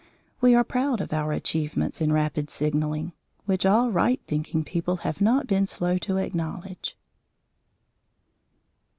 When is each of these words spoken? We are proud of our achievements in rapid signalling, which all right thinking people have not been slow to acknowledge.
We 0.41 0.55
are 0.55 0.63
proud 0.63 0.99
of 0.99 1.13
our 1.13 1.31
achievements 1.31 2.01
in 2.01 2.11
rapid 2.11 2.49
signalling, 2.49 3.13
which 3.45 3.67
all 3.67 3.91
right 3.91 4.19
thinking 4.25 4.63
people 4.63 4.95
have 5.05 5.21
not 5.21 5.45
been 5.45 5.67
slow 5.67 5.99
to 5.99 6.17
acknowledge. 6.17 6.97